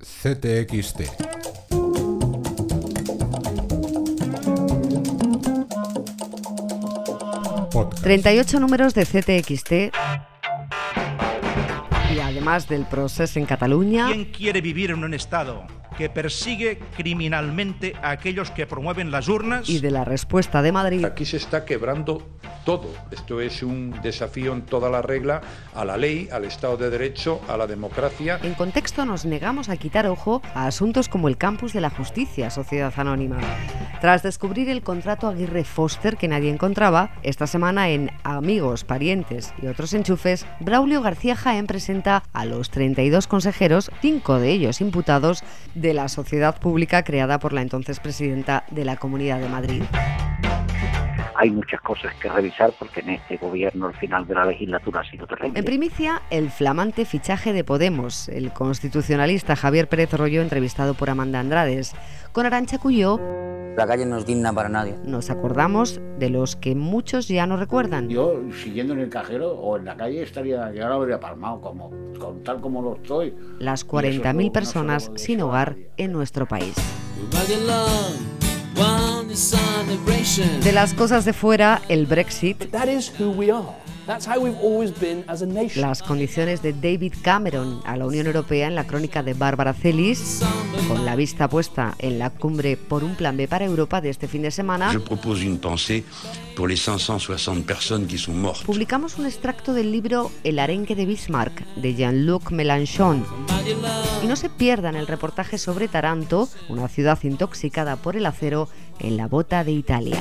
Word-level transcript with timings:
CTXT. 0.00 1.02
Podcast. 7.70 8.02
38 8.02 8.60
números 8.60 8.94
de 8.94 9.04
CTXT. 9.04 9.72
Y 12.14 12.18
además 12.20 12.68
del 12.68 12.86
proceso 12.86 13.38
en 13.38 13.46
Cataluña, 13.46 14.08
¿Quién 14.08 14.24
quiere 14.26 14.60
vivir 14.60 14.90
en 14.90 15.04
un 15.04 15.14
Estado 15.14 15.66
que 16.00 16.08
persigue 16.08 16.78
criminalmente 16.96 17.92
a 18.02 18.08
aquellos 18.08 18.50
que 18.50 18.66
promueven 18.66 19.10
las 19.10 19.28
urnas? 19.28 19.68
y 19.68 19.80
de 19.80 19.90
la 19.90 20.02
respuesta 20.02 20.62
de 20.62 20.72
Madrid, 20.72 21.04
Aquí 21.04 21.26
se 21.26 21.36
está 21.36 21.66
quebrando 21.66 22.26
todo. 22.64 22.88
Esto 23.10 23.42
es 23.42 23.62
un 23.62 23.94
desafío 24.00 24.54
en 24.54 24.62
toda 24.62 24.88
la 24.88 25.02
regla 25.02 25.42
a 25.74 25.84
la 25.84 25.98
ley, 25.98 26.30
al 26.32 26.46
Estado 26.46 26.78
de 26.78 26.88
Derecho, 26.88 27.42
a 27.48 27.58
la 27.58 27.66
democracia. 27.66 28.40
en 28.42 28.54
contexto 28.54 29.04
nos 29.04 29.26
negamos 29.26 29.68
a 29.68 29.76
quitar 29.76 30.06
ojo 30.06 30.40
a 30.54 30.66
asuntos 30.66 31.10
como 31.10 31.28
el 31.28 31.36
campus 31.36 31.74
de 31.74 31.82
la 31.82 31.90
justicia, 31.90 32.48
Sociedad 32.48 32.94
Anónima. 32.96 33.36
Tras 34.00 34.22
descubrir 34.22 34.70
el 34.70 34.82
contrato 34.82 35.28
Aguirre 35.28 35.62
Foster 35.62 36.16
que 36.16 36.26
nadie 36.26 36.50
encontraba, 36.50 37.10
esta 37.22 37.46
semana 37.46 37.90
en 37.90 38.10
Amigos, 38.24 38.82
Parientes 38.82 39.52
y 39.62 39.66
otros 39.66 39.92
enchufes, 39.92 40.46
Braulio 40.58 41.02
García 41.02 41.36
Jaén 41.36 41.66
presenta 41.66 42.22
a 42.32 42.46
los 42.46 42.70
32 42.70 43.26
consejeros, 43.26 43.90
cinco 44.00 44.38
de 44.38 44.52
ellos 44.52 44.80
imputados, 44.80 45.44
de 45.74 45.92
la 45.92 46.08
sociedad 46.08 46.58
pública 46.58 47.04
creada 47.04 47.38
por 47.38 47.52
la 47.52 47.60
entonces 47.60 48.00
presidenta 48.00 48.64
de 48.70 48.86
la 48.86 48.96
Comunidad 48.96 49.38
de 49.38 49.48
Madrid. 49.50 49.82
hay 51.36 51.50
muchas 51.50 51.80
cosas 51.80 52.14
que 52.16 52.28
revisar 52.28 52.72
porque 52.78 53.00
en 53.00 53.10
este 53.10 53.36
gobierno 53.38 53.86
al 53.86 53.94
final 53.94 54.26
de 54.26 54.34
la 54.34 54.44
legislatura 54.46 55.00
ha 55.00 55.10
sido 55.10 55.26
terrible. 55.26 55.58
En 55.58 55.64
primicia, 55.64 56.22
el 56.30 56.50
flamante 56.50 57.04
fichaje 57.04 57.52
de 57.52 57.64
Podemos, 57.64 58.28
el 58.28 58.52
constitucionalista 58.52 59.56
Javier 59.56 59.88
Pérez 59.88 60.12
Rollo 60.12 60.42
entrevistado 60.42 60.94
por 60.94 61.08
Amanda 61.08 61.40
Andrades. 61.40 61.94
Con 62.32 62.46
Arancha 62.46 62.78
Cuyó 62.78 63.18
La 63.76 63.86
calle 63.86 64.04
no 64.04 64.18
es 64.18 64.26
digna 64.26 64.52
para 64.52 64.68
nadie. 64.68 64.96
nos 65.04 65.30
acordamos 65.30 66.00
de 66.18 66.28
los 66.28 66.56
que 66.56 66.74
muchos 66.74 67.28
ya 67.28 67.46
no 67.46 67.56
recuerdan. 67.56 68.08
Yo, 68.08 68.40
siguiendo 68.62 68.92
en 68.92 69.00
el 69.00 69.08
cajero 69.08 69.52
o 69.52 69.76
en 69.76 69.84
la 69.86 69.96
calle, 69.96 70.22
estaría, 70.22 70.72
yo 70.72 70.82
ahora 70.84 70.96
habría 70.96 71.20
palmado, 71.20 71.60
como, 71.60 71.90
con, 72.18 72.42
tal 72.42 72.60
como 72.60 72.82
lo 72.82 72.96
estoy. 72.96 73.34
Las 73.58 73.82
Y 73.82 73.86
eso 73.86 73.98
es 74.00 74.20
40.000 74.22 74.46
lo- 74.46 74.52
personas 74.52 75.08
no 75.10 75.18
sin 75.18 75.40
hogar 75.40 75.76
en 75.96 76.12
nuestro 76.12 76.46
país. 76.46 76.74
De 80.62 80.72
las 80.72 80.92
cosas 80.94 81.24
de 81.24 81.32
fuera, 81.32 81.80
el 81.88 82.06
Brexit, 82.06 82.70
That 82.70 82.88
is 82.88 83.12
who 83.18 83.30
we 83.30 83.50
are. 83.50 83.66
That's 84.10 84.26
how 84.26 84.40
we've 84.40 84.58
always 84.60 84.90
been 84.98 85.22
as 85.28 85.40
a 85.40 85.46
nation. 85.46 85.82
las 85.82 86.02
condiciones 86.02 86.62
de 86.62 86.72
David 86.72 87.14
Cameron 87.22 87.80
a 87.84 87.96
la 87.96 88.06
Unión 88.06 88.26
Europea 88.26 88.66
en 88.66 88.74
la 88.74 88.84
crónica 88.84 89.22
de 89.22 89.34
Bárbara 89.34 89.72
Celis, 89.72 90.40
con 90.88 91.06
la 91.06 91.14
vista 91.14 91.46
puesta 91.48 91.94
en 92.00 92.18
la 92.18 92.30
cumbre 92.30 92.76
por 92.76 93.04
un 93.04 93.14
plan 93.14 93.36
B 93.36 93.46
para 93.46 93.66
Europa 93.66 94.00
de 94.00 94.10
este 94.10 94.26
fin 94.26 94.42
de 94.42 94.50
semana. 94.50 94.90
Je 94.92 94.98
propose 94.98 95.44
une 95.44 95.60
pensée 95.60 96.02
pour 96.56 96.66
les 96.66 96.76
560 96.76 97.64
personnes 97.64 98.08
qui 98.08 98.18
sont 98.18 98.34
mortes. 98.34 98.66
Publicamos 98.66 99.16
un 99.16 99.26
extracto 99.26 99.74
del 99.74 99.92
libro 99.92 100.32
El 100.42 100.58
arenque 100.58 100.96
de 100.96 101.06
Bismarck 101.06 101.64
de 101.76 101.94
Jean-Luc 101.94 102.50
Mélenchon. 102.50 103.24
Y 104.24 104.26
no 104.26 104.34
se 104.34 104.48
pierdan 104.48 104.96
el 104.96 105.06
reportaje 105.06 105.56
sobre 105.56 105.86
Taranto, 105.86 106.48
una 106.68 106.88
ciudad 106.88 107.20
intoxicada 107.22 107.94
por 107.94 108.16
el 108.16 108.26
acero 108.26 108.68
en 108.98 109.16
la 109.16 109.28
bota 109.28 109.62
de 109.62 109.70
Italia. 109.70 110.18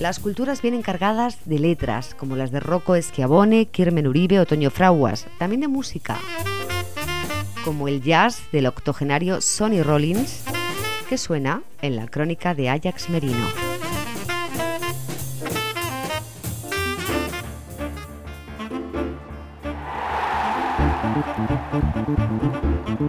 Las 0.00 0.18
culturas 0.18 0.60
vienen 0.60 0.82
cargadas 0.82 1.38
de 1.46 1.58
letras, 1.58 2.14
como 2.14 2.36
las 2.36 2.50
de 2.50 2.60
Rocco 2.60 3.00
Schiavone, 3.00 3.66
Kirmen 3.66 4.06
Uribe 4.06 4.38
o 4.38 4.44
Toño 4.44 4.70
Frauas, 4.70 5.26
también 5.38 5.62
de 5.62 5.68
música, 5.68 6.18
como 7.64 7.88
el 7.88 8.02
jazz 8.02 8.42
del 8.52 8.66
octogenario 8.66 9.40
Sonny 9.40 9.82
Rollins, 9.82 10.44
que 11.08 11.16
suena 11.16 11.62
en 11.80 11.96
la 11.96 12.08
crónica 12.08 12.54
de 12.54 12.68
Ajax 12.68 13.08
Merino. 13.08 13.65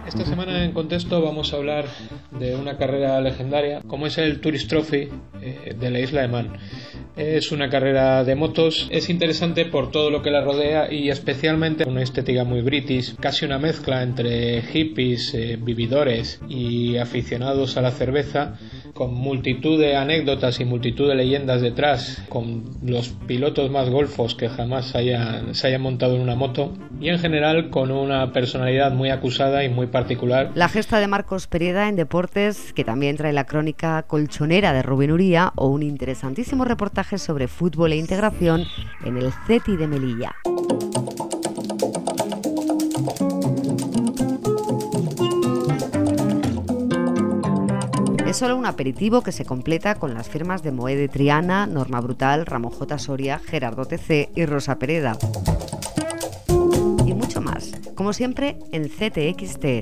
Esta 0.06 0.24
semana 0.24 0.64
en 0.64 0.72
contexto 0.72 1.20
vamos 1.20 1.52
a 1.52 1.56
hablar 1.56 1.84
de 2.30 2.56
una 2.56 2.78
carrera 2.78 3.20
legendaria 3.20 3.82
como 3.86 4.06
es 4.06 4.16
el 4.16 4.40
Tourist 4.40 4.68
Trophy 4.68 5.08
eh, 5.42 5.74
de 5.78 5.90
la 5.90 6.00
isla 6.00 6.22
de 6.22 6.28
Man. 6.28 6.56
Es 7.16 7.52
una 7.52 7.68
carrera 7.68 8.24
de 8.24 8.34
motos, 8.34 8.88
es 8.90 9.10
interesante 9.10 9.64
por 9.64 9.90
todo 9.90 10.10
lo 10.10 10.22
que 10.22 10.30
la 10.30 10.40
rodea 10.40 10.92
y 10.92 11.10
especialmente 11.10 11.86
una 11.86 12.02
estética 12.02 12.44
muy 12.44 12.62
british, 12.62 13.16
casi 13.16 13.44
una 13.44 13.58
mezcla 13.58 14.02
entre 14.02 14.62
hippies, 14.62 15.34
eh, 15.34 15.58
vividores 15.60 16.40
y 16.48 16.96
aficionados 16.96 17.76
a 17.76 17.82
la 17.82 17.90
cerveza, 17.90 18.58
con 18.98 19.14
multitud 19.14 19.78
de 19.78 19.94
anécdotas 19.94 20.58
y 20.58 20.64
multitud 20.64 21.08
de 21.08 21.14
leyendas 21.14 21.60
detrás, 21.60 22.20
con 22.28 22.64
los 22.82 23.10
pilotos 23.28 23.70
más 23.70 23.88
golfos 23.88 24.34
que 24.34 24.48
jamás 24.48 24.86
se 24.86 24.98
hayan 25.68 25.80
montado 25.80 26.16
en 26.16 26.22
una 26.22 26.34
moto 26.34 26.72
y 27.00 27.08
en 27.08 27.20
general 27.20 27.70
con 27.70 27.92
una 27.92 28.32
personalidad 28.32 28.90
muy 28.90 29.10
acusada 29.10 29.62
y 29.62 29.68
muy 29.68 29.86
particular. 29.86 30.50
La 30.56 30.68
gesta 30.68 30.98
de 30.98 31.06
Marcos 31.06 31.46
Pereda 31.46 31.88
en 31.88 31.94
deportes, 31.94 32.72
que 32.72 32.82
también 32.82 33.16
trae 33.16 33.32
la 33.32 33.44
crónica 33.44 34.02
colchonera 34.02 34.72
de 34.72 34.82
Rubén 34.82 35.12
Uría 35.12 35.52
o 35.54 35.68
un 35.68 35.84
interesantísimo 35.84 36.64
reportaje 36.64 37.18
sobre 37.18 37.46
fútbol 37.46 37.92
e 37.92 37.96
integración 37.98 38.64
en 39.04 39.16
el 39.16 39.32
CETI 39.46 39.76
de 39.76 39.86
Melilla. 39.86 40.34
Es 48.28 48.36
solo 48.36 48.58
un 48.58 48.66
aperitivo 48.66 49.22
que 49.22 49.32
se 49.32 49.46
completa 49.46 49.94
con 49.94 50.12
las 50.12 50.28
firmas 50.28 50.62
de 50.62 50.70
Moe 50.70 50.94
de 50.94 51.08
Triana, 51.08 51.66
Norma 51.66 51.98
Brutal, 52.02 52.44
Ramón 52.44 52.72
J. 52.72 52.98
Soria, 52.98 53.38
Gerardo 53.38 53.86
TC 53.86 54.28
y 54.36 54.44
Rosa 54.44 54.78
Pereda 54.78 55.16
y 57.06 57.14
mucho 57.14 57.40
más, 57.40 57.72
como 57.94 58.12
siempre 58.12 58.58
en 58.70 58.90
ctxt.es. 58.90 59.78